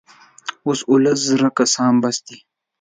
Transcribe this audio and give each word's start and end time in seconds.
اوس 0.65 0.79
اوولس 0.89 1.19
زره 1.29 1.49
کسان 1.57 1.93
بس 2.01 2.17
دي. 2.25 2.37